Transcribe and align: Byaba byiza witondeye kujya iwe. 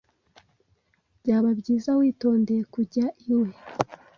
Byaba 1.21 1.49
byiza 1.59 1.89
witondeye 1.99 2.61
kujya 2.73 3.05
iwe. 3.31 3.49